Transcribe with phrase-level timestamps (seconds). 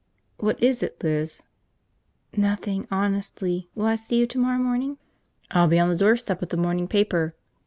[0.39, 1.43] "What is it, Liz?"
[2.35, 3.69] "Nothing, honestly.
[3.75, 4.97] Will I see you tomorrow morning?"
[5.51, 7.35] "I'll be on the doorstep with the morning paper.